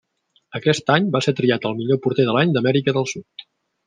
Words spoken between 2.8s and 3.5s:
del Sud.